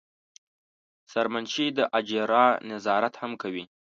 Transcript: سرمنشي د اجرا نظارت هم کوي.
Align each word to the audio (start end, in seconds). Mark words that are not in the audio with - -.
سرمنشي 1.11 1.67
د 1.77 1.79
اجرا 1.99 2.45
نظارت 2.71 3.13
هم 3.21 3.31
کوي. 3.41 3.63